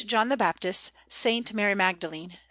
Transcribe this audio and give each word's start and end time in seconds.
John 0.03 0.29
the 0.29 0.35
Baptist, 0.37 0.93
S. 1.11 1.53
Mary 1.53 1.75
Magdalene, 1.75 2.31
S. 2.31 2.37